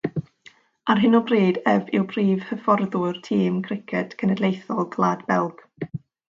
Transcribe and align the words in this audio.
Ar 0.93 1.01
hyn 1.01 1.17
o 1.19 1.19
bryd 1.31 1.59
ef 1.71 1.91
yw 1.97 2.07
prif 2.13 2.41
hyfforddwr 2.53 3.21
tîm 3.29 3.61
criced 3.69 4.17
cenedlaethol 4.23 4.83
Gwlad 4.97 5.23
Belg. 5.31 5.63